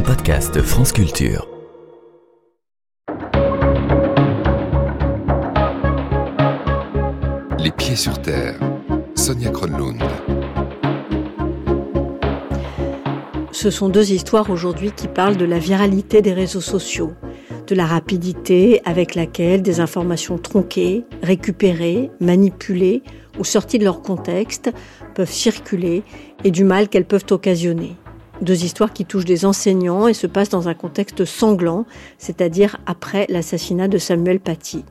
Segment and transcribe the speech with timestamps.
[0.00, 1.46] un podcast France Culture.
[7.58, 8.58] Les pieds sur terre.
[9.14, 10.02] Sonia Kronlund.
[13.52, 17.12] Ce sont deux histoires aujourd'hui qui parlent de la viralité des réseaux sociaux,
[17.66, 23.02] de la rapidité avec laquelle des informations tronquées, récupérées, manipulées
[23.38, 24.72] ou sorties de leur contexte
[25.14, 26.04] peuvent circuler
[26.44, 27.96] et du mal qu'elles peuvent occasionner.
[28.40, 31.84] Deux histoires qui touchent des enseignants et se passent dans un contexte sanglant,
[32.16, 34.84] c'est-à-dire après l'assassinat de Samuel Paty.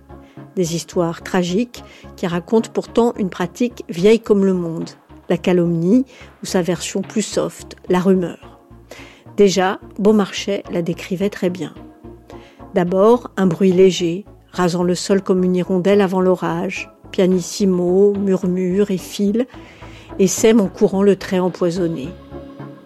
[0.55, 1.83] Des histoires tragiques
[2.15, 4.89] qui racontent pourtant une pratique vieille comme le monde,
[5.29, 6.05] la calomnie
[6.43, 8.59] ou sa version plus soft, la rumeur.
[9.35, 11.73] Déjà, Beaumarchais la décrivait très bien.
[12.75, 18.97] D'abord, un bruit léger, rasant le sol comme une hirondelle avant l'orage, pianissimo, murmure et
[18.97, 19.47] file,
[20.19, 22.09] et sème en courant le trait empoisonné.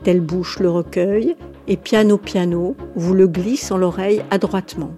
[0.04, 1.36] Telle bouche le recueille,
[1.68, 4.92] et piano piano vous le glisse en l'oreille adroitement.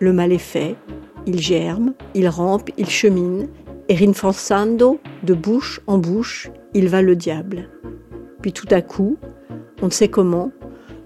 [0.00, 0.76] Le mal est fait,
[1.26, 3.48] il germe, il rampe, il chemine,
[3.88, 7.68] et rinforzando, de bouche en bouche, il va le diable.
[8.40, 9.18] Puis tout à coup,
[9.82, 10.52] on ne sait comment,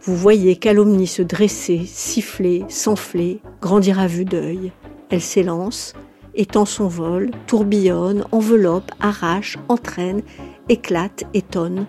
[0.00, 4.72] vous voyez calomnie se dresser, siffler, s'enfler, grandir à vue d'œil.
[5.10, 5.92] Elle s'élance,
[6.36, 10.22] étend son vol, tourbillonne, enveloppe, arrache, entraîne,
[10.68, 11.86] éclate, étonne,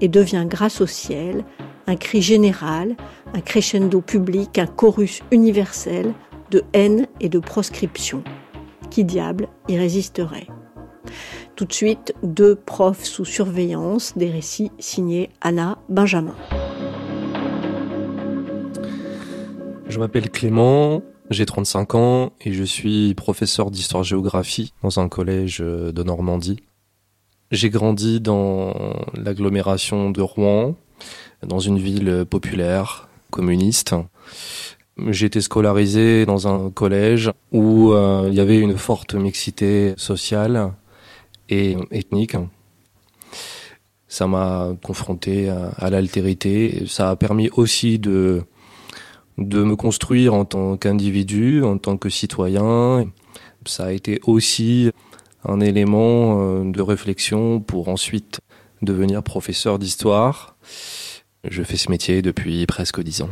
[0.00, 1.44] et devient grâce au ciel
[1.86, 2.96] un cri général,
[3.34, 6.12] un crescendo public, un chorus universel
[6.50, 8.22] de haine et de proscription.
[8.90, 10.46] Qui diable y résisterait?
[11.56, 16.34] Tout de suite, deux profs sous surveillance, des récits signés Anna Benjamin.
[19.88, 26.02] Je m'appelle Clément, j'ai 35 ans et je suis professeur d'histoire-géographie dans un collège de
[26.02, 26.60] Normandie.
[27.50, 28.74] J'ai grandi dans
[29.14, 30.76] l'agglomération de Rouen,
[31.46, 33.94] dans une ville populaire, communiste.
[35.08, 40.72] J'ai été scolarisé dans un collège où euh, il y avait une forte mixité sociale
[41.48, 42.36] et ethnique.
[44.08, 46.84] Ça m'a confronté à, à l'altérité.
[46.86, 48.42] Ça a permis aussi de,
[49.38, 53.06] de me construire en tant qu'individu, en tant que citoyen.
[53.64, 54.90] Ça a été aussi
[55.44, 58.40] un élément euh, de réflexion pour ensuite
[58.82, 60.56] devenir professeur d'histoire.
[61.44, 63.30] Je fais ce métier depuis presque dix ans.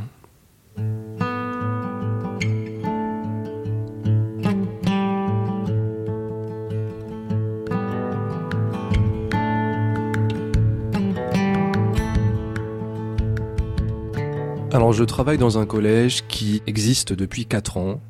[14.72, 18.00] Alors je travaille dans un collège qui existe depuis 4 ans.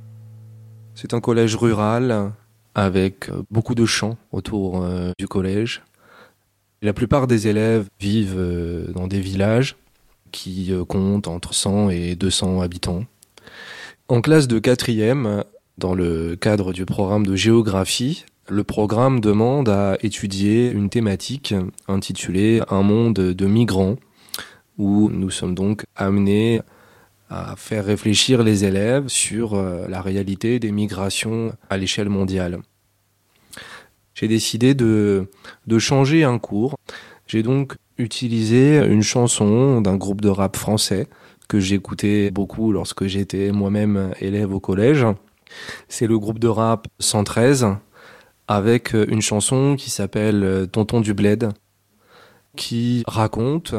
[0.97, 2.33] C'est un collège rural
[2.77, 5.83] avec euh, beaucoup de champs autour euh, du collège.
[6.83, 9.77] La plupart des élèves vivent euh, dans des villages
[10.31, 13.05] qui comptent entre 100 et 200 habitants.
[14.09, 15.45] En classe de quatrième,
[15.79, 21.55] dans le cadre du programme de géographie, le programme demande à étudier une thématique
[21.89, 23.97] intitulée Un monde de migrants,
[24.77, 26.61] où nous sommes donc amenés
[27.29, 32.61] à faire réfléchir les élèves sur euh, la réalité des migrations à l'échelle mondiale.
[34.15, 35.29] J'ai décidé de,
[35.67, 36.77] de changer un cours.
[37.27, 41.09] J'ai donc utilisé une chanson d'un groupe de rap français
[41.49, 45.07] que j'écoutais beaucoup lorsque j'étais moi-même élève au collège.
[45.89, 47.67] C'est le groupe de rap 113
[48.49, 51.51] avec une chanson qui s'appelle Tonton du Bled
[52.57, 53.75] qui raconte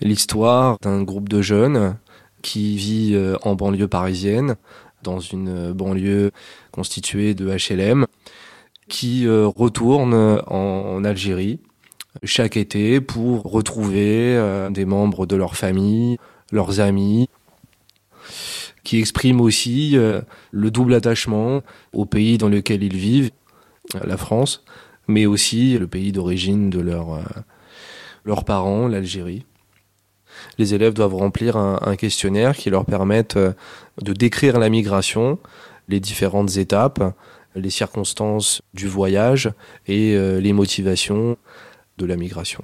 [0.00, 1.96] l'histoire d'un groupe de jeunes
[2.46, 4.54] qui vit euh, en banlieue parisienne,
[5.02, 6.30] dans une banlieue
[6.70, 8.06] constituée de HLM,
[8.88, 10.14] qui euh, retourne
[10.46, 11.58] en Algérie
[12.22, 16.18] chaque été pour retrouver euh, des membres de leur famille,
[16.52, 17.28] leurs amis,
[18.84, 23.32] qui expriment aussi le double attachement au pays dans lequel ils vivent,
[24.04, 24.62] la France,
[25.08, 27.18] mais aussi le pays d'origine de leur,
[28.24, 29.44] leurs parents, l'Algérie
[30.58, 33.52] les élèves doivent remplir un, questionnaire qui leur permette euh,
[34.02, 35.38] de décrire la migration,
[35.88, 37.14] les différentes étapes,
[37.54, 39.50] les circonstances du voyage
[39.86, 41.36] et euh, les motivations
[41.98, 42.62] de la migration.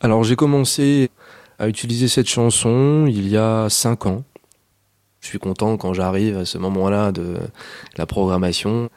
[0.00, 1.10] Alors j'ai commencé
[1.58, 4.24] à utiliser cette chanson il y a cinq ans.
[5.20, 7.36] Je suis content quand j'arrive à ce moment-là de
[7.96, 8.88] la programmation.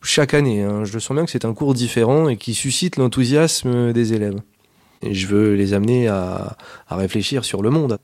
[0.00, 3.92] Chaque année, hein, je sens bien que c'est un cours différent et qui suscite l'enthousiasme
[3.92, 4.40] des élèves.
[5.02, 6.56] Je veux les amener à,
[6.90, 7.98] réfléchir sur le monde.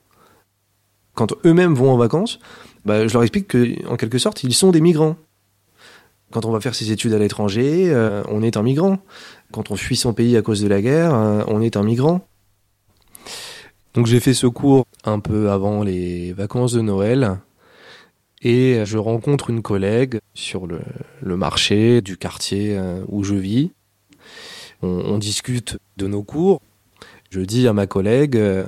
[1.15, 2.39] Quand eux-mêmes vont en vacances,
[2.85, 5.15] bah, je leur explique que, en quelque sorte, ils sont des migrants.
[6.31, 8.97] Quand on va faire ses études à l'étranger, euh, on est un migrant.
[9.51, 12.27] Quand on fuit son pays à cause de la guerre, euh, on est un migrant.
[13.93, 17.37] Donc j'ai fait ce cours un peu avant les vacances de Noël
[18.43, 23.71] et je rencontre une collègue sur le, marché du quartier euh, où je vis.
[24.81, 26.61] On, discute de nos cours.
[27.33, 28.63] Je dis à ma collègue, euh,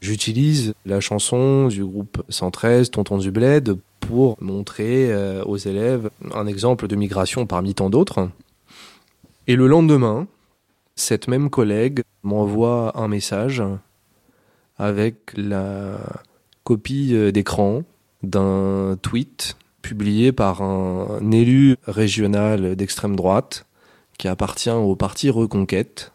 [0.00, 6.46] j'utilise la chanson du groupe 113, Tonton du Bled, pour montrer euh, aux élèves un
[6.46, 8.28] exemple de migration parmi tant d'autres.
[9.48, 10.28] Et le lendemain,
[10.94, 13.64] cette même collègue m'envoie un message
[14.78, 15.98] avec la
[16.62, 17.82] copie euh, d'écran
[18.22, 23.66] d'un tweet publié par un élu régional d'extrême droite
[24.18, 26.12] qui appartient au parti Reconquête,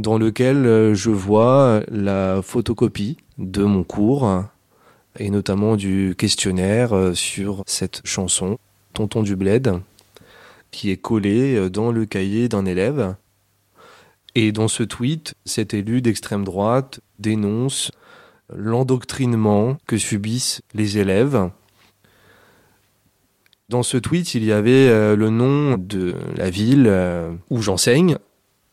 [0.00, 4.44] dans lequel euh, je vois la photocopie de mon cours
[5.18, 8.58] et notamment du questionnaire euh, sur cette chanson,
[8.94, 9.72] Tonton du Bled,
[10.70, 13.14] qui est collé dans le cahier d'un élève.
[14.34, 17.90] Et dans ce tweet, cet élu d'extrême droite dénonce
[18.54, 21.50] l'endoctrinement que subissent les élèves.
[23.68, 28.18] Dans ce tweet, il y avait euh, le nom de la ville euh, où j'enseigne.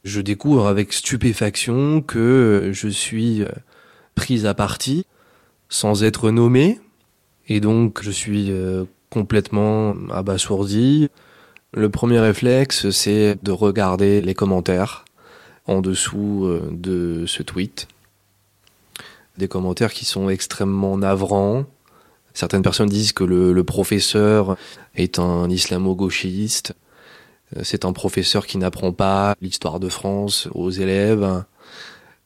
[0.07, 3.49] Je découvre avec stupéfaction que je suis euh,
[4.15, 5.05] prise à partie
[5.67, 6.79] sans être nommé.
[7.49, 8.53] Et donc, je suis
[9.09, 11.09] complètement abasourdi.
[11.73, 15.03] Le premier réflexe, c'est de regarder les commentaires
[15.65, 17.87] en dessous de ce tweet
[19.37, 21.65] des commentaires qui sont extrêmement navrants.
[22.33, 24.57] Certaines personnes disent que le, le professeur
[24.95, 26.73] est un islamo-gauchiste.
[27.55, 31.43] Euh, c'est un professeur qui n'apprend pas l'histoire de France aux élèves.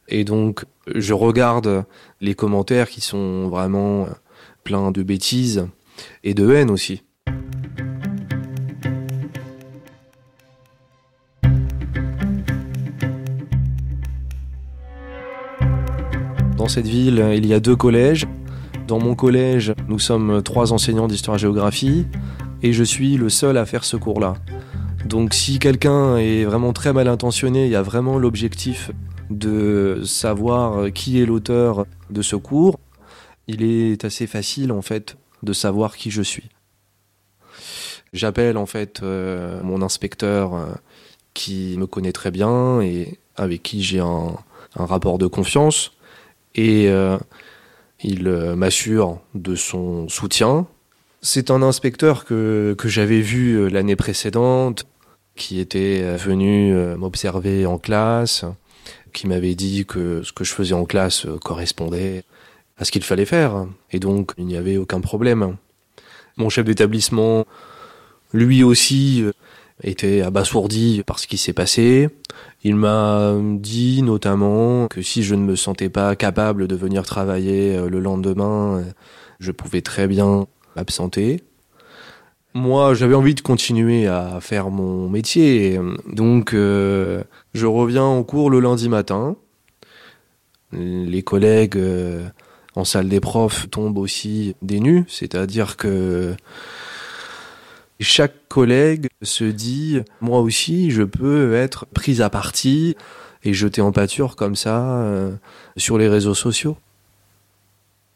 [0.08, 1.86] Et donc, je regarde
[2.20, 4.08] les commentaires qui sont vraiment
[4.64, 5.68] pleins de bêtises
[6.24, 7.04] et de haine aussi.
[16.58, 18.28] Dans cette ville, il y a deux collèges.
[18.88, 22.06] Dans mon collège, nous sommes trois enseignants d'histoire-géographie
[22.62, 24.36] et je suis le seul à faire ce cours-là.
[25.06, 28.92] Donc si quelqu'un est vraiment très mal intentionné, il y a vraiment l'objectif
[29.30, 32.80] de savoir qui est l'auteur de ce cours,
[33.48, 36.50] il est assez facile en fait de savoir qui je suis.
[38.14, 40.66] J'appelle en fait euh, mon inspecteur euh,
[41.34, 44.36] qui me connaît très bien et avec qui j'ai un,
[44.76, 45.92] rapport de confiance
[46.56, 47.18] et euh,
[48.02, 50.66] il euh, m'assure de son soutien.
[51.22, 54.86] C'est un inspecteur que, que j'avais vu euh, l'année précédente,
[55.36, 58.46] qui était venu m'observer en classe,
[59.14, 62.24] qui m'avait dit que ce que je faisais en classe correspondait
[62.78, 65.58] à ce qu'il fallait faire, et donc il n'y avait aucun problème.
[66.38, 67.46] Mon chef d'établissement,
[68.34, 69.26] lui aussi,
[69.84, 72.10] était abasourdi par ce qui s'est passé.
[72.64, 77.76] Il m'a dit notamment que si je ne me sentais pas capable de venir travailler
[77.76, 78.84] euh, le lendemain, euh,
[79.40, 81.44] je pouvais très bien m'absenter.
[82.54, 88.50] Moi, j'avais envie de continuer à faire mon métier, donc euh, je reviens en cours
[88.50, 89.38] le lundi matin.
[90.74, 92.28] Les collègues euh,
[92.76, 96.36] en salle des profs tombent aussi des nus, c'est-à-dire que
[98.02, 102.96] chaque collègue se dit, moi aussi, je peux être prise à partie
[103.44, 105.32] et jeter en pâture comme ça euh,
[105.78, 106.78] sur les réseaux sociaux.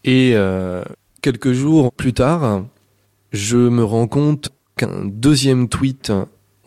[0.03, 0.83] Et euh,
[1.21, 2.63] quelques jours plus tard,
[3.31, 6.11] je me rends compte qu'un deuxième tweet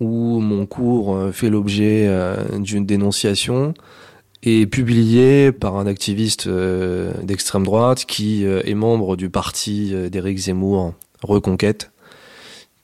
[0.00, 3.74] où mon cours euh, fait l'objet euh, d'une dénonciation
[4.42, 10.94] est publié par un activiste euh, d'extrême droite qui est membre du parti d'Éric Zemmour,
[11.22, 11.90] Reconquête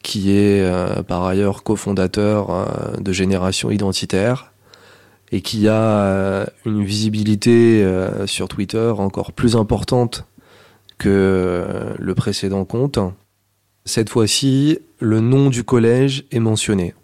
[0.02, 0.62] qui est
[1.04, 2.68] par ailleurs cofondateur
[3.00, 4.52] de Génération Identitaire
[5.32, 7.82] et qui a une visibilité
[8.26, 10.26] sur Twitter encore plus importante
[10.98, 11.64] que
[11.96, 12.98] le précédent compte.
[13.84, 16.94] Cette fois-ci, le nom du collège est mentionné.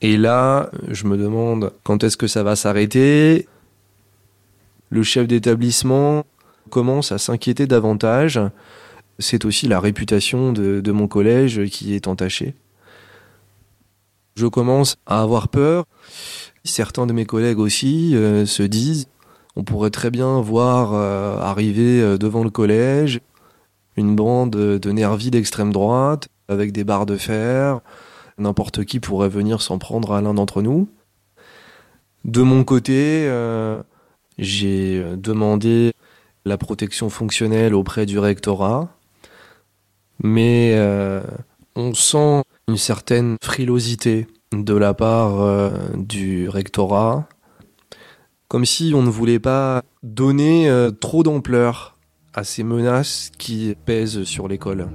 [0.00, 3.48] Et là, je me demande quand est-ce que ça va s'arrêter?
[4.90, 6.24] Le chef d'établissement
[6.70, 8.40] commence à s'inquiéter davantage
[9.18, 12.54] c'est aussi la réputation de, mon collège qui est entachée.
[14.34, 15.84] Je commence à avoir peur.
[16.64, 19.06] Certains de mes collègues aussi euh, se disent
[19.54, 23.20] on pourrait très bien voir euh, arriver euh, devant le collège
[23.96, 27.80] une bande de nervis d'extrême droite avec des barres de fer.
[28.38, 30.88] N'importe qui pourrait venir s'en prendre à l'un d'entre nous.
[32.24, 33.82] De mon côté, euh,
[34.38, 35.92] j'ai demandé
[36.44, 38.94] la protection fonctionnelle auprès du rectorat
[40.22, 41.20] mais euh,
[41.76, 47.28] on sent une certaine frilosité de la part euh, du rectorat.
[48.48, 51.93] Comme si on ne voulait pas donner euh, trop d'ampleur
[52.34, 54.88] à ces menaces qui pèsent sur l'école.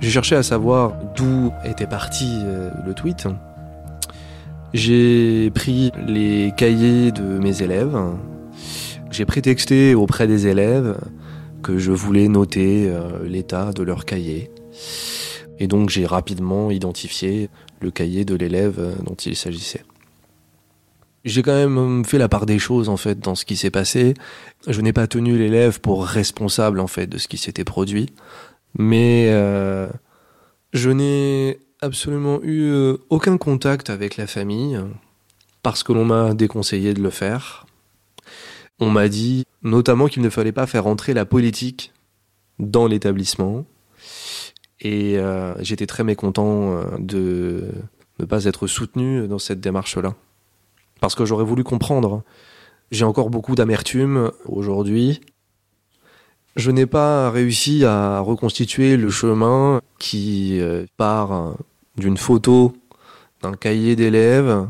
[0.00, 3.28] J'ai cherché à savoir d'où était parti euh, le tweet.
[4.74, 7.96] J'ai pris les cahiers de mes élèves.
[9.12, 10.96] J'ai prétexté auprès des élèves
[11.62, 14.50] que je voulais noter euh, l'état de leur cahier.
[15.58, 17.48] Et donc j'ai rapidement identifié
[17.80, 19.84] le cahier de l'élève euh, dont il s'agissait.
[21.24, 24.14] J'ai quand même fait la part des choses en fait dans ce qui s'est passé.
[24.66, 28.12] Je n'ai pas tenu l'élève pour responsable en fait de ce qui s'était produit.
[28.76, 29.88] Mais euh,
[30.72, 34.80] je n'ai absolument eu euh, aucun contact avec la famille
[35.62, 37.66] parce que l'on m'a déconseillé de le faire.
[38.80, 41.92] On m'a dit notamment qu'il ne fallait pas faire entrer la politique
[42.58, 43.64] dans l'établissement.
[44.82, 47.68] Et euh, j'étais très mécontent euh, de
[48.18, 50.14] ne pas être soutenu dans cette démarche-là.
[51.00, 52.22] Parce que j'aurais voulu comprendre.
[52.90, 55.20] J'ai encore beaucoup d'amertume aujourd'hui
[56.54, 61.54] je n'ai pas réussi à reconstituer le chemin qui euh, part
[61.96, 62.74] d'une photo
[63.42, 64.68] d'un cahier d'élèves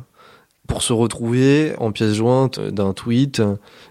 [0.69, 3.43] pour se retrouver en pièce jointe d'un tweet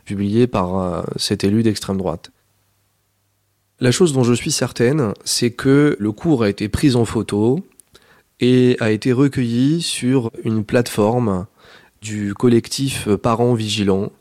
[0.05, 2.31] publié par cet élu d'extrême droite.
[3.81, 7.65] La chose dont je suis certaine, c'est que le cours a été pris en photo
[8.39, 11.47] et a été recueilli sur une plateforme
[11.99, 14.11] du collectif Parents Vigilants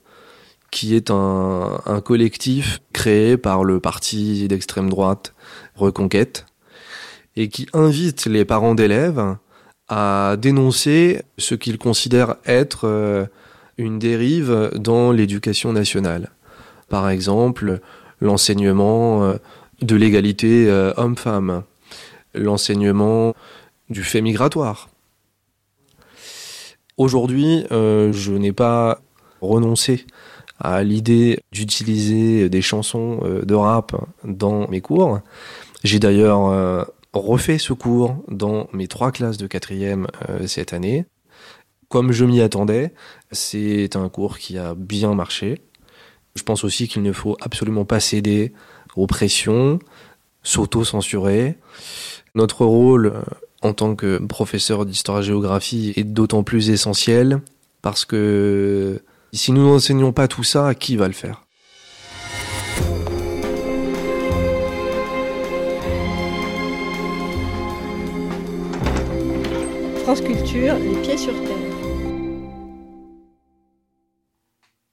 [0.70, 5.34] qui est un, collectif créé par le parti d'extrême droite
[5.74, 6.46] Reconquête
[7.36, 9.36] et qui invite les parents d'élèves
[9.88, 13.26] à dénoncer ce qu'ils considèrent être euh,
[13.76, 16.30] une dérive dans l'éducation nationale.
[16.88, 17.80] Par exemple,
[18.20, 19.34] l'enseignement euh,
[19.82, 21.62] de l'égalité euh, homme-femme,
[22.34, 23.34] l'enseignement
[23.88, 24.88] du fait migratoire.
[26.96, 29.00] Aujourd'hui, je n'ai pas
[29.40, 30.04] renoncé
[30.60, 35.20] à l'idée d'utiliser des chansons euh, de rap dans mes cours.
[35.82, 41.06] J'ai d'ailleurs euh, refait ce cours dans mes trois classes de quatrième euh, cette année.
[41.88, 42.92] Comme je m'y attendais,
[43.32, 45.62] c'est un cours qui a bien marché.
[46.34, 48.52] Je pense aussi qu'il ne faut absolument pas céder
[48.96, 49.78] aux pressions,
[50.42, 51.58] s'auto-censurer.
[52.34, 53.22] Notre rôle
[53.62, 57.40] en tant que professeur d'histoire-géographie est d'autant plus essentiel
[57.82, 61.42] parce que si nous n'enseignons pas tout ça, qui va le faire?
[70.02, 70.34] France les
[71.02, 71.79] pieds sur terre.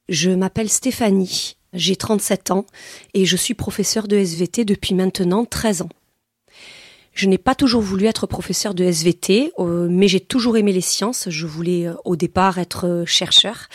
[0.08, 2.64] Je m'appelle Stéphanie, j'ai 37 ans
[3.12, 5.88] et je suis professeure de SVT depuis maintenant 13 ans.
[7.12, 10.80] Je n'ai pas toujours voulu être professeur de SVT, euh, mais j'ai toujours aimé les
[10.80, 11.28] sciences.
[11.28, 13.68] Je voulais euh, au départ être euh, chercheur.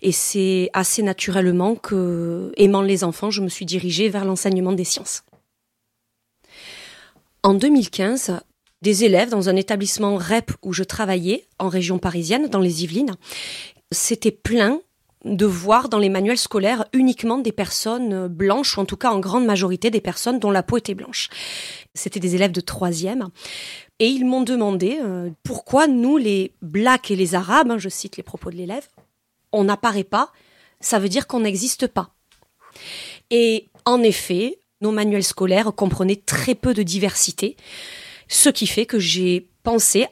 [0.00, 4.84] Et c'est assez naturellement que, aimant les enfants, je me suis dirigée vers l'enseignement des
[4.84, 5.24] sciences.
[7.42, 8.40] En 2015,
[8.80, 13.16] des élèves dans un établissement REP où je travaillais, en région parisienne, dans les Yvelines,
[13.92, 14.80] s'étaient plein
[15.26, 19.18] de voir dans les manuels scolaires uniquement des personnes blanches, ou en tout cas en
[19.18, 21.28] grande majorité des personnes dont la peau était blanche.
[21.94, 23.28] C'était des élèves de troisième.
[23.98, 28.16] Et ils m'ont demandé euh, pourquoi nous, les blacks et les arabes, hein, je cite
[28.16, 28.86] les propos de l'élève,
[29.52, 30.32] on n'apparaît pas,
[30.80, 32.10] ça veut dire qu'on n'existe pas.
[33.30, 37.56] Et en effet, nos manuels scolaires comprenaient très peu de diversité,
[38.28, 39.48] ce qui fait que j'ai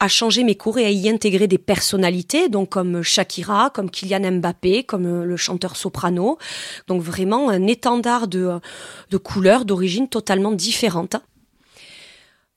[0.01, 4.33] à changer mes cours et à y intégrer des personnalités, donc comme Shakira, comme Kylian
[4.33, 6.39] Mbappé, comme euh, le chanteur soprano,
[6.89, 8.59] donc vraiment un étendard de,
[9.11, 11.17] de couleurs d'origine totalement différentes.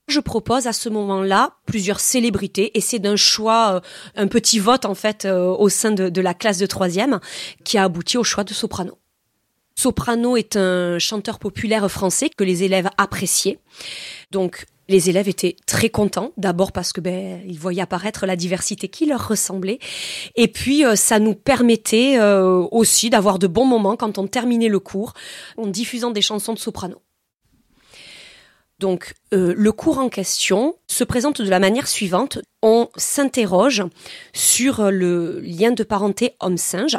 [0.08, 3.80] Je propose à ce moment-là plusieurs célébrités et c'est d'un choix, euh,
[4.16, 7.20] un petit vote en fait euh, au sein de, de la classe de troisième
[7.62, 8.98] qui a abouti au choix de Soprano.
[9.76, 13.60] Soprano est un chanteur populaire français que les élèves appréciaient.
[14.32, 18.88] Donc les élèves étaient très contents, d'abord parce que ben ils voyaient apparaître la diversité
[18.88, 19.78] qui leur ressemblait,
[20.36, 24.68] et puis euh, ça nous permettait euh, aussi d'avoir de bons moments quand on terminait
[24.68, 25.14] le cours
[25.56, 27.02] en diffusant des chansons de soprano.
[28.78, 32.38] Donc euh, le cours en question se présente de la manière suivante.
[32.62, 33.82] On s'interroge
[34.32, 36.98] sur le lien de parenté homme-singe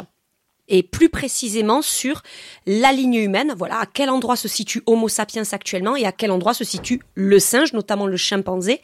[0.70, 2.22] et plus précisément sur
[2.66, 6.30] la ligne humaine, voilà, à quel endroit se situe Homo sapiens actuellement et à quel
[6.30, 8.80] endroit se situe le singe, notamment le chimpanzé.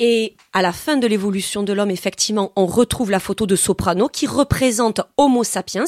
[0.00, 4.08] Et à la fin de l'évolution de l'homme, effectivement, on retrouve la photo de Soprano
[4.08, 5.84] qui représente Homo sapiens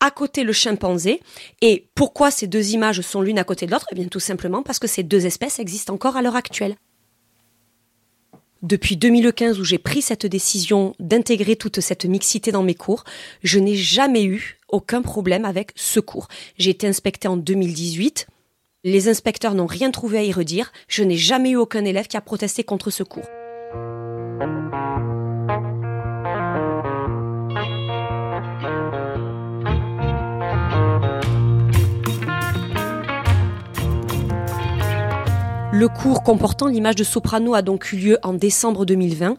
[0.00, 1.20] à côté le chimpanzé.
[1.60, 3.86] Et pourquoi ces deux images sont l'une à côté de l'autre?
[3.92, 6.76] Eh bien tout simplement parce que ces deux espèces existent encore à l'heure actuelle.
[8.62, 13.02] Depuis 2015 où j'ai pris cette décision d'intégrer toute cette mixité dans mes cours,
[13.42, 16.28] je n'ai jamais eu aucun problème avec ce cours.
[16.58, 18.28] J'ai été inspectée en 2018.
[18.84, 20.70] Les inspecteurs n'ont rien trouvé à y redire.
[20.86, 23.26] Je n'ai jamais eu aucun élève qui a protesté contre ce cours.
[35.82, 39.36] Le cours comportant l'image de soprano a donc eu lieu en décembre 2020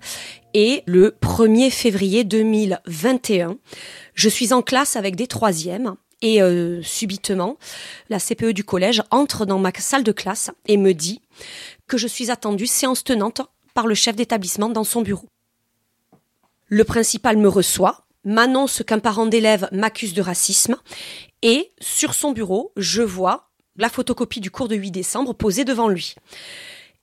[0.54, 3.56] et le 1er février 2021.
[4.14, 7.58] Je suis en classe avec des troisièmes et euh, subitement,
[8.10, 11.22] la CPE du collège entre dans ma salle de classe et me dit
[11.88, 13.40] que je suis attendue séance tenante
[13.74, 15.30] par le chef d'établissement dans son bureau.
[16.68, 20.76] Le principal me reçoit, m'annonce qu'un parent d'élève m'accuse de racisme
[21.42, 25.88] et sur son bureau, je vois la photocopie du cours de 8 décembre posée devant
[25.88, 26.15] lui.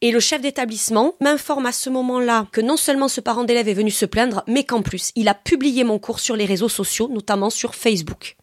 [0.02, 3.74] Et le chef d'établissement m'informe à ce moment-là que non seulement ce parent d'élève est
[3.74, 7.08] venu se plaindre, mais qu'en plus, il a publié mon cours sur les réseaux sociaux,
[7.08, 8.36] notamment sur Facebook.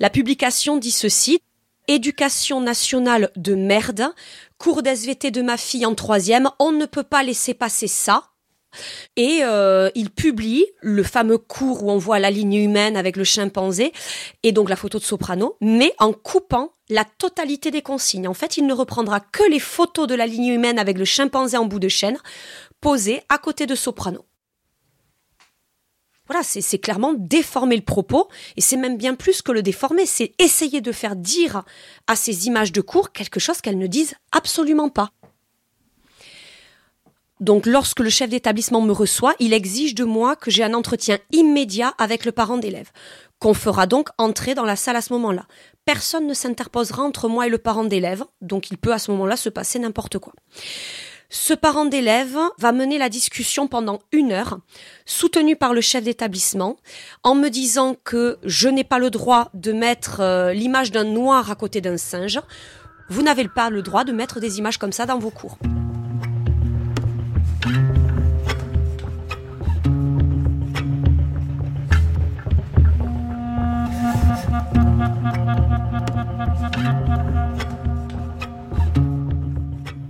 [0.00, 1.40] La publication dit ceci.
[1.86, 4.06] Éducation nationale de merde,
[4.56, 8.30] cours d'SVT de ma fille en troisième, on ne peut pas laisser passer ça.
[9.16, 13.24] Et euh, il publie le fameux cours où on voit la ligne humaine avec le
[13.24, 13.92] chimpanzé
[14.42, 18.28] et donc la photo de Soprano, mais en coupant la totalité des consignes.
[18.28, 21.56] En fait, il ne reprendra que les photos de la ligne humaine avec le chimpanzé
[21.56, 22.18] en bout de chaîne
[22.80, 24.24] posées à côté de Soprano.
[26.26, 30.32] Voilà, c'est clairement déformer le propos, et c'est même bien plus que le déformer, c'est
[30.38, 31.64] essayer de faire dire
[32.06, 35.12] à ces images de cours quelque chose qu'elles ne disent absolument pas.
[37.40, 41.18] Donc lorsque le chef d'établissement me reçoit, il exige de moi que j'ai un entretien
[41.32, 42.90] immédiat avec le parent d'élève,
[43.40, 45.46] qu'on fera donc entrer dans la salle à ce moment-là.
[45.84, 49.36] Personne ne s'interposera entre moi et le parent d'élève, donc il peut à ce moment-là
[49.36, 50.32] se passer n'importe quoi.
[51.28, 54.60] Ce parent d'élève va mener la discussion pendant une heure,
[55.04, 56.76] soutenu par le chef d'établissement,
[57.24, 61.50] en me disant que je n'ai pas le droit de mettre euh, l'image d'un noir
[61.50, 62.40] à côté d'un singe.
[63.08, 65.58] Vous n'avez pas le droit de mettre des images comme ça dans vos cours.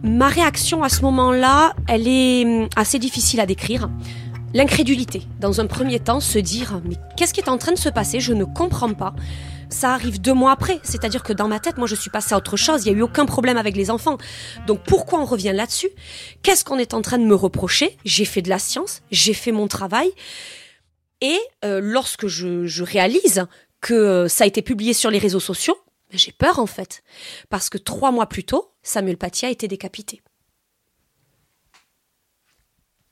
[0.03, 3.91] Ma réaction à ce moment-là, elle est hum, assez difficile à décrire.
[4.55, 7.89] L'incrédulité, dans un premier temps, se dire mais qu'est-ce qui est en train de se
[7.89, 8.21] passer?
[8.21, 9.15] Je ne comprends pas.
[9.71, 12.39] Ça arrive deux mois après, c'est-à-dire que dans ma tête, moi, je suis passée à
[12.39, 12.87] autre chose.
[12.87, 14.17] Il n'y a eu aucun problème avec les enfants.
[14.69, 15.89] Donc pourquoi on revient là-dessus?
[16.43, 17.99] Qu'est-ce qu'on est en train de me reprocher?
[18.05, 20.13] J'ai fait de la science, j'ai fait mon travail.
[21.21, 23.47] Et euh, lorsque je réalise
[23.85, 25.77] que euh, ça a été publié sur les réseaux sociaux,
[26.11, 27.05] j'ai peur en fait,
[27.51, 30.23] parce que trois mois plus tôt, Samuel Paty a été décapité.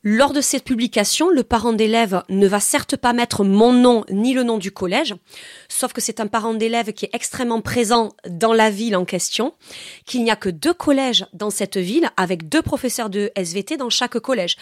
[0.02, 4.32] Lors de cette publication, le parent d'élève ne va certes pas mettre mon nom ni
[4.32, 5.14] le nom du collège,
[5.68, 9.54] sauf que c'est un parent d'élève qui est extrêmement présent dans la ville en question,
[10.06, 13.90] qu'il n'y a que deux collèges dans cette ville avec deux professeurs de SVT dans
[13.90, 14.56] chaque collège.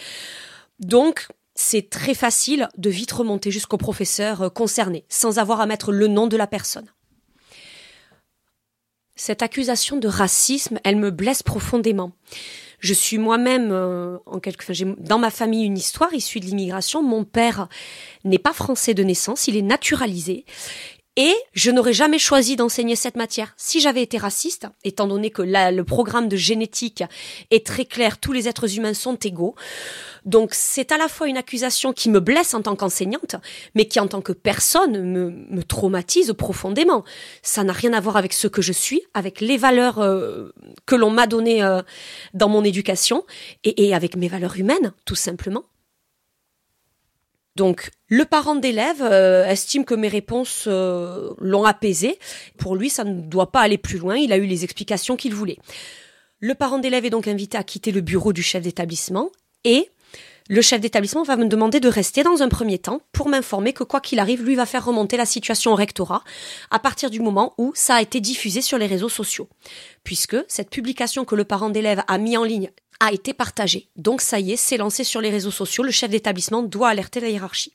[0.79, 5.91] Donc, c'est très facile de vite remonter jusqu'au professeur euh, concerné, sans avoir à mettre
[5.91, 6.89] le nom de la personne.
[9.15, 12.13] Cette accusation de racisme, elle me blesse profondément.
[12.79, 16.45] Je suis moi-même, euh, en quelque, enfin, j'ai dans ma famille une histoire issue de
[16.45, 17.03] l'immigration.
[17.03, 17.67] Mon père
[18.23, 20.45] n'est pas français de naissance, il est naturalisé.
[21.23, 25.43] Et je n'aurais jamais choisi d'enseigner cette matière si j'avais été raciste, étant donné que
[25.43, 27.03] le programme de génétique
[27.51, 29.53] est très clair, tous les êtres humains sont égaux.
[30.25, 33.35] Donc c'est à la fois une accusation qui me blesse en tant qu'enseignante,
[33.75, 37.03] mais qui en tant que personne me, traumatise profondément.
[37.43, 40.51] Ça n'a rien à voir avec ce que je suis, avec les valeurs euh,
[40.87, 41.83] que l'on m'a données euh,
[42.33, 43.25] dans mon éducation
[43.63, 45.65] et avec mes valeurs humaines, tout simplement.
[47.61, 52.17] Donc, le parent d'élève euh, estime que mes réponses l'ont apaisé.
[52.57, 54.15] Pour lui, ça ne doit pas aller plus loin.
[54.15, 55.59] Il a eu les explications qu'il voulait.
[56.39, 59.29] Le parent d'élève est donc invité à quitter le bureau du chef d'établissement
[59.63, 59.91] et
[60.49, 63.83] le chef d'établissement va me demander de rester dans un premier temps pour m'informer que
[63.83, 66.23] quoi qu'il arrive, lui va faire remonter la situation au rectorat
[66.71, 69.49] à partir du moment où ça a été diffusé sur les réseaux sociaux.
[70.03, 72.71] Puisque cette publication que le parent d'élève a mis en ligne
[73.01, 73.89] a été partagée.
[73.97, 77.19] Donc ça y est, c'est lancé sur les réseaux sociaux, le chef d'établissement doit alerter
[77.19, 77.73] la hiérarchie.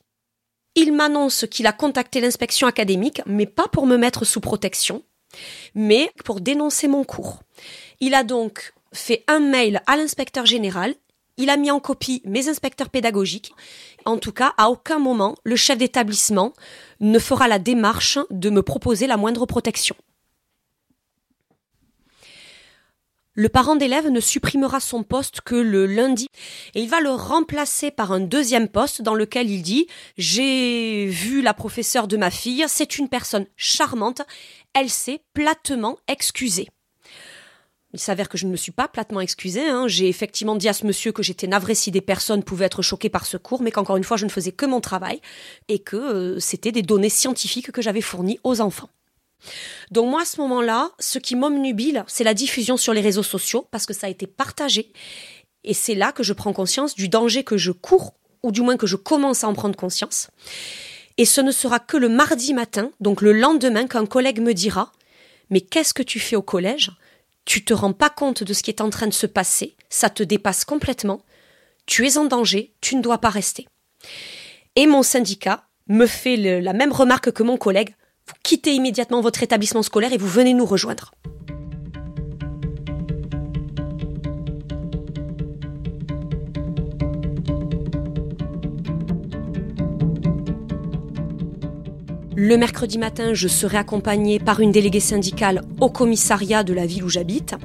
[0.73, 5.03] Il m'annonce qu'il a contacté l'inspection académique, mais pas pour me mettre sous protection,
[5.75, 7.41] mais pour dénoncer mon cours.
[7.99, 10.95] Il a donc fait un mail à l'inspecteur général
[11.39, 13.53] Il a mis en copie mes inspecteurs pédagogiques.
[14.05, 16.53] En tout cas, à aucun moment, le chef d'établissement
[16.99, 19.95] ne fera la démarche de me proposer la moindre protection.
[23.39, 26.27] Le parent d'élève ne supprimera son poste que le lundi
[26.73, 29.85] et il va le remplacer par un deuxième poste dans lequel il dit
[30.17, 34.23] J'ai vu la professeure de ma fille, c'est une personne charmante,
[34.73, 36.67] elle s'est platement excusée.
[37.93, 39.69] Il s'avère que je ne me suis pas platement excusée.
[39.69, 39.87] Hein.
[39.87, 43.09] J'ai effectivement dit à ce monsieur que j'étais navrée si des personnes pouvaient être choquées
[43.09, 45.21] par ce cours, mais qu'encore une fois, je ne faisais que mon travail
[45.67, 48.89] et que euh, c'était des données scientifiques que j'avais fournies aux enfants.
[49.91, 53.67] Donc moi, à ce moment-là, ce qui m'omnubile, c'est la diffusion sur les réseaux sociaux,
[53.71, 54.91] parce que ça a été partagé.
[55.63, 58.77] Et c'est là que je prends conscience du danger que je cours, ou du moins
[58.77, 60.29] que je commence à en prendre conscience.
[61.17, 64.91] Et ce ne sera que le mardi matin, donc le lendemain, qu'un collègue me dira
[65.49, 66.91] Mais qu'est-ce que tu fais au collège?
[67.45, 70.09] Tu te rends pas compte de ce qui est en train de se passer, ça
[70.09, 71.21] te dépasse complètement,
[71.85, 73.67] tu es en danger, tu ne dois pas rester.
[74.75, 77.95] Et mon syndicat me fait la même remarque que mon collègue
[78.27, 81.11] vous quittez immédiatement votre établissement scolaire et vous venez nous rejoindre.
[92.35, 97.03] Le mercredi matin, je serai accompagnée par une déléguée syndicale au commissariat de la ville
[97.03, 97.55] où j'habite.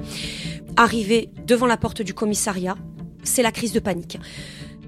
[0.75, 2.75] Arrivée devant la porte du commissariat,
[3.23, 4.17] c'est la crise de panique.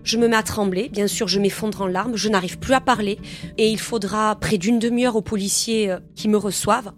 [0.06, 2.80] Je me mets à trembler, bien sûr, je m'effondre en larmes, je n'arrive plus à
[2.80, 3.18] parler
[3.58, 6.94] et il faudra près d'une demi-heure aux policiers euh, qui me reçoivent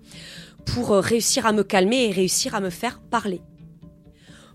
[0.65, 3.39] pour euh, réussir à me calmer et réussir à me faire parler.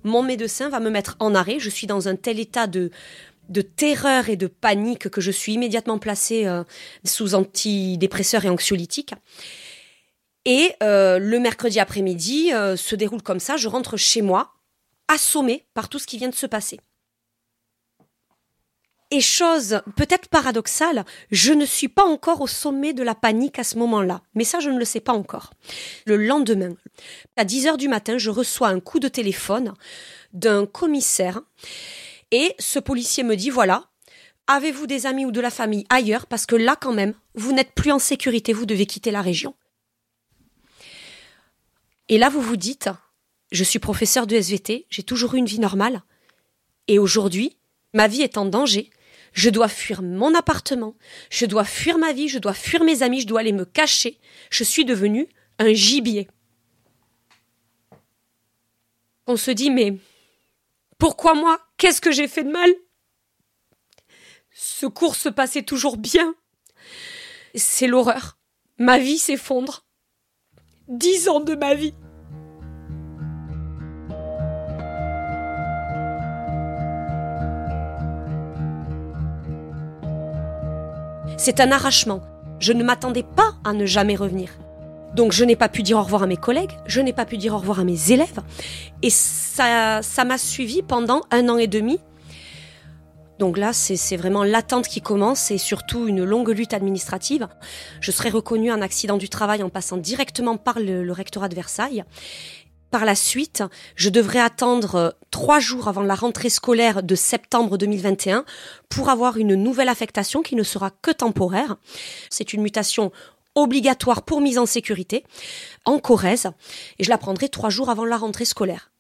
[0.05, 2.91] Mon médecin va me mettre en arrêt, je suis dans un tel état de,
[3.49, 6.63] de terreur et de panique que je suis immédiatement placée euh,
[7.07, 9.15] sous antidépresseurs et anxiolytiques.
[10.45, 14.55] Et le mercredi après-midi se déroule comme ça, je rentre chez moi,
[15.07, 16.81] assommée par tout ce qui vient de se passer.
[19.15, 23.63] Et chose peut-être paradoxale, je ne suis pas encore au sommet de la panique à
[23.63, 24.23] ce moment-là.
[24.35, 25.53] Mais ça, je ne le sais pas encore.
[26.07, 26.75] Le lendemain,
[27.37, 29.75] à 10 heures du matin, je reçois un coup de téléphone
[30.33, 31.43] d'un commissaire.
[32.31, 33.91] Et ce policier me dit, voilà,
[34.47, 36.25] avez-vous des amis ou de la famille ailleurs?
[36.25, 39.55] Parce que là, quand même, vous n'êtes plus en sécurité, vous devez quitter la région.
[42.09, 42.89] Et là, vous vous dites,
[43.51, 46.03] je suis professeur de SVT, j'ai toujours eu une vie normale.
[46.89, 47.59] Et aujourd'hui,
[47.93, 48.89] ma vie est en danger
[49.33, 50.95] je dois fuir mon appartement,
[51.31, 54.19] je dois fuir ma vie, je dois fuir mes amis, je dois aller me cacher.
[54.51, 56.29] Je suis devenu un gibier.
[59.27, 59.99] On se dit, mais
[60.99, 61.61] pourquoi moi?
[61.77, 62.71] Qu'est-ce que j'ai fait de mal?
[64.53, 66.35] Ce cours se passait toujours bien.
[67.55, 68.39] C'est l'horreur.
[68.79, 69.87] Ma vie s'effondre.
[70.89, 71.95] Dix ans de ma vie.
[81.45, 82.23] C'est un arrachement.
[82.61, 84.51] Je ne m'attendais pas à ne jamais revenir.
[85.17, 87.37] Donc je n'ai pas pu dire au revoir à mes collègues, je n'ai pas pu
[87.37, 88.39] dire au revoir à mes élèves.
[89.03, 91.99] Et ça, ça m'a suivi pendant un an et demi.
[93.41, 97.49] Donc là, c'est vraiment l'attente qui commence et surtout une longue lutte administrative.
[98.01, 102.05] Je serai reconnue un accident du travail en passant directement par le rectorat de Versailles.
[102.93, 103.65] Par la suite,
[103.97, 108.45] je devrais attendre euh, trois jours avant la rentrée scolaire de septembre 2021
[108.91, 111.77] pour avoir une nouvelle affectation qui ne sera que temporaire.
[112.29, 113.11] C'est une mutation
[113.55, 115.25] obligatoire pour mise en sécurité
[115.87, 116.51] en Corrèze
[116.99, 118.91] et je la prendrai trois jours avant la rentrée scolaire.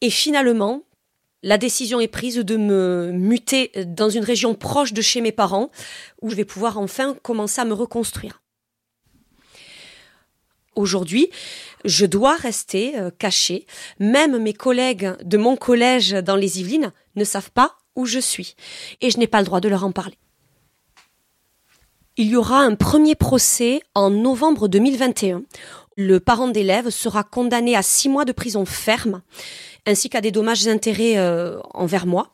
[0.00, 0.84] Et finalement,
[1.42, 5.70] la décision est prise de me muter dans une région proche de chez mes parents
[6.22, 8.40] où je vais pouvoir enfin commencer à me reconstruire.
[10.76, 11.30] Aujourd'hui,
[11.84, 13.66] je dois rester euh, caché.
[13.98, 18.54] Même mes collègues de mon collège dans les Yvelines ne savent pas où je suis.
[19.00, 20.16] Et je n'ai pas le droit de leur en parler.
[22.16, 25.42] Il y aura un premier procès en novembre 2021.
[25.96, 29.22] Le parent d'élève sera condamné à six mois de prison ferme,
[29.86, 32.30] ainsi qu'à des dommages et intérêts euh, envers moi.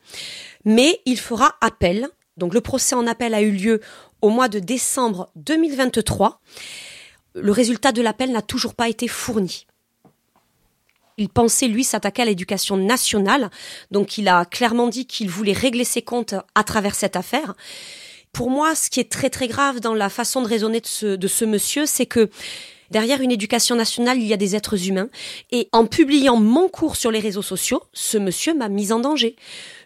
[0.64, 2.08] Mais il fera appel.
[2.36, 3.80] Donc le procès en appel a eu lieu
[4.20, 6.40] au mois de décembre 2023
[7.36, 9.66] le résultat de l'appel n'a toujours pas été fourni.
[11.18, 13.50] Il pensait, lui, s'attaquer à l'éducation nationale,
[13.90, 17.54] donc il a clairement dit qu'il voulait régler ses comptes à travers cette affaire.
[18.32, 21.44] Pour moi, ce qui est très très grave dans la façon de raisonner de ce,
[21.46, 22.28] monsieur, c'est que
[22.90, 25.08] derrière une éducation nationale, il y a des êtres humains.
[25.52, 29.36] Et en publiant mon cours sur les réseaux sociaux, ce monsieur m'a mise en danger.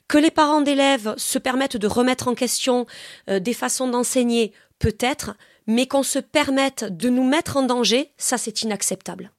[0.08, 2.86] Que les parents d'élèves se permettent de remettre en question
[3.28, 5.36] euh, des façons d'enseigner, peut-être,
[5.70, 9.30] mais qu'on se permette de nous mettre en danger, ça c'est inacceptable.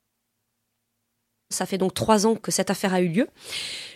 [1.50, 3.28] Ça fait donc trois ans que cette affaire a eu lieu.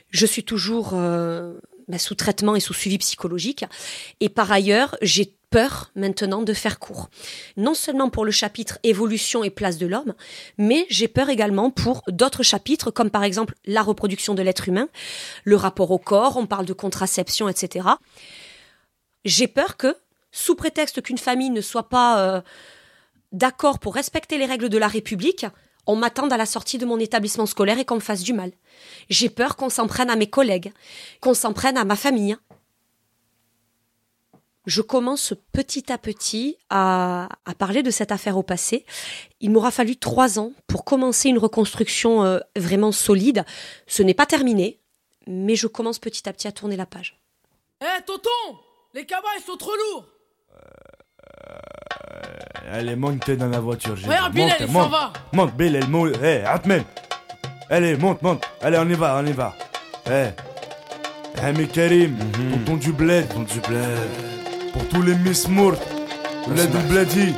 [0.10, 3.64] Je suis toujours euh, bah, sous traitement et sous suivi psychologique.
[4.20, 7.10] Et par ailleurs, j'ai peur maintenant de faire court.
[7.56, 10.14] Non seulement pour le chapitre évolution et place de l'homme,
[10.58, 14.90] mais j'ai peur également pour d'autres chapitres, comme par exemple la reproduction de l'être humain,
[15.46, 17.88] le rapport au corps, on parle de contraception, etc.
[19.24, 19.96] J'ai peur que,
[20.36, 22.42] sous prétexte qu'une famille ne soit pas euh,
[23.32, 25.46] d'accord pour respecter les règles de la République,
[25.88, 28.52] on m'attende à la sortie de mon établissement scolaire et qu'on me fasse du mal.
[29.08, 30.74] J'ai peur qu'on s'en prenne à mes collègues,
[31.22, 32.36] qu'on s'en prenne à ma famille.
[34.66, 38.86] Je commence petit à petit à, parler de cette affaire au passé.
[39.40, 43.46] Il m'aura fallu trois ans pour commencer une reconstruction euh, vraiment solide.
[43.88, 44.82] Ce n'est pas terminé,
[45.28, 47.22] mais je commence petit à petit à tourner la page.
[47.80, 48.60] Hé, tonton
[48.94, 49.08] Les
[49.46, 50.08] sont trop lourds
[52.74, 53.96] Allez, monte dans la voiture.
[54.08, 55.14] Ouais, Bilal, il s'en va.
[55.34, 56.18] Monte, Bilal, monte.
[56.24, 56.84] Hé, Atmen.
[57.70, 58.44] Allez, monte, monte.
[58.62, 59.54] Allez, on y va, on y va.
[60.10, 60.30] Hé.
[61.42, 62.16] Hé, Karim,
[62.52, 63.28] tonton du bled.
[63.28, 64.72] Tonton du bled.
[64.74, 65.78] Pour tous les Miss Mourt.
[66.48, 67.34] Bled du bledi.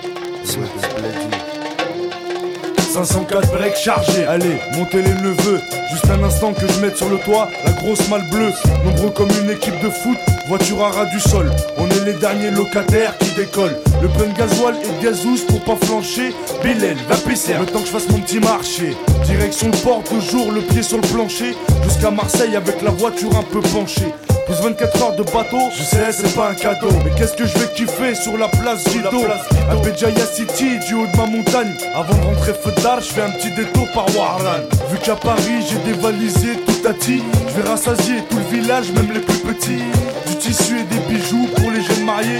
[2.97, 5.61] 504 breaks chargés, allez, montez les neveux.
[5.91, 8.51] Juste un instant que je mette sur le toit la grosse malle bleue.
[8.83, 11.51] Nombreux comme une équipe de foot, voiture à ras du sol.
[11.77, 13.77] On est les derniers locataires qui décollent.
[14.01, 16.33] Le plein de gasoil et de gazous pour pas flancher.
[16.63, 18.95] Bilal, va pisser, le temps que je fasse mon petit marché.
[19.25, 21.55] Direction le port, toujours le pied sur le plancher.
[21.83, 24.13] Jusqu'à Marseille avec la voiture un peu penchée.
[24.47, 27.57] Plus 24 heures de bateau, je sais c'est pas un cadeau Mais qu'est-ce que je
[27.57, 29.25] vais kiffer sur la place Gido
[29.69, 33.23] À Béjaïa City, du haut de ma montagne Avant de rentrer feu d'art, je fais
[33.23, 37.67] un petit détour par Warran Vu qu'à Paris j'ai dévalisé tout à ti Je vais
[37.67, 39.83] rassasier tout le village, même les plus petits
[40.27, 42.39] Du tissu et des bijoux pour les jeunes mariés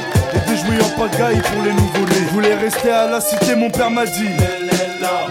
[0.57, 4.05] Jouets en pagaille pour les nouveau-nés Je voulais rester à la cité, mon père m'a
[4.05, 4.29] dit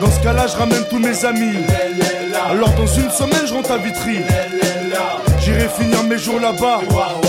[0.01, 1.57] Dans ce cas-là, je ramène tous mes amis
[2.51, 4.19] Alors dans une semaine, je rentre à Vitry
[5.41, 6.81] J'irai finir mes jours là-bas.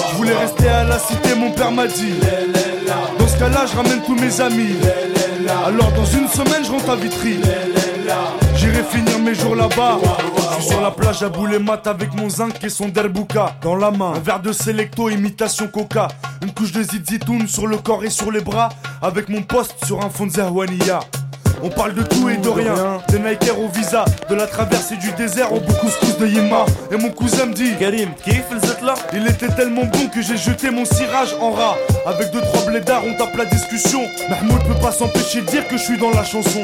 [0.09, 2.13] Je voulais rester à la cité, mon père m'a dit.
[3.19, 4.75] Dans ce cas-là, je ramène tous mes amis.
[5.65, 7.39] Alors dans une semaine, je rentre à Vitry.
[8.67, 9.97] J'irai finir mes jours là-bas.
[10.35, 13.77] Je suis sur la plage à bouler mat avec mon zinc et son derbouka dans
[13.77, 14.11] la main.
[14.15, 16.09] Un verre de Selecto imitation coca.
[16.41, 18.67] Une couche de zizitoun sur le corps et sur les bras.
[19.01, 20.99] Avec mon poste sur un fond de zerwania.
[21.63, 22.99] On parle de tout et de rien.
[23.07, 25.87] Des Nike au visa, de la traversée du désert au beaucoup
[26.19, 26.65] de Yima.
[26.91, 28.09] Et mon cousin me dit Karim,
[28.83, 28.95] là?
[29.13, 31.77] Il était tellement bon que j'ai jeté mon cirage en rat.
[32.05, 34.01] Avec deux trois blédards, on tape la discussion.
[34.29, 36.63] Mahmoud peut pas s'empêcher de dire que je suis dans la chanson.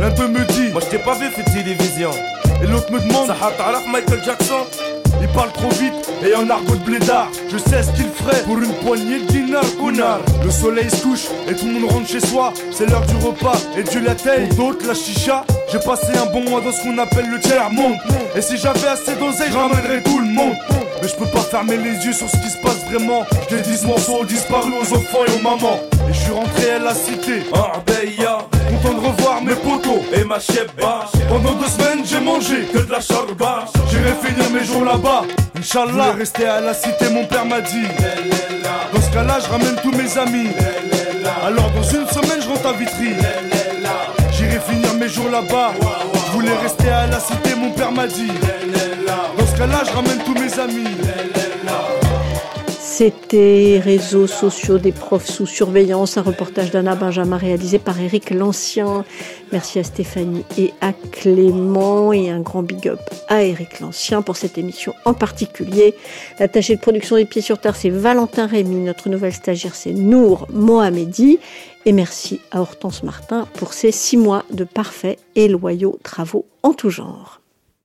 [0.00, 2.10] L'un d'eux me dit Moi je t'ai pas vu faire télévision.
[2.62, 3.34] Et l'autre me demande Ça
[3.86, 4.66] Michael Jackson
[5.22, 5.92] il parle trop vite
[6.24, 7.28] et en argot de blédard.
[7.50, 9.62] Je sais ce qu'il ferait pour une poignée de dinars,
[10.42, 12.52] Le soleil se couche et tout le monde rentre chez soi.
[12.72, 14.48] C'est l'heure du repas et Dieu la taille.
[14.56, 15.44] D'autres, la chicha.
[15.70, 17.96] J'ai passé un bon mois dans ce qu'on appelle le tiers-monde.
[18.34, 20.56] Et si j'avais assez d'oseille, je tout le monde.
[21.02, 23.24] Mais je peux pas fermer les yeux sur ce qui se passe vraiment.
[23.48, 25.80] J'ai 10 morceaux disparus aux enfants et aux mamans.
[26.08, 27.42] Et je suis rentré à la cité.
[27.52, 28.38] Arbeya.
[28.68, 31.06] Content de revoir mes potos et ma cheba.
[31.28, 33.64] Pendant deux semaines, j'ai mangé que de la charba.
[33.90, 35.22] J'irai finir mes jours là-bas.
[35.58, 36.12] Inch'Allah.
[36.12, 37.86] rester à la cité, mon père m'a dit.
[38.92, 40.48] Dans ce cas-là, je ramène tous mes amis.
[41.44, 43.14] Alors dans une semaine, je rentre à Vitry.
[44.32, 45.72] J'irai finir mes jours là-bas.
[46.26, 48.30] Je voulais rester à la cité, mon père m'a dit.
[49.60, 50.96] Cas-là, je ramène tous mes amis.
[52.78, 59.04] C'était Réseaux sociaux des profs sous surveillance, un reportage d'Anna Benjamin réalisé par Eric Lancien.
[59.52, 64.38] Merci à Stéphanie et à Clément et un grand big up à Eric Lancien pour
[64.38, 65.94] cette émission en particulier.
[66.38, 68.76] L'attaché de production des Pieds sur Terre, c'est Valentin Rémy.
[68.76, 71.38] Notre nouvelle stagiaire, c'est Nour Mohamedi.
[71.84, 76.72] Et merci à Hortense Martin pour ses six mois de parfaits et loyaux travaux en
[76.72, 77.39] tout genre.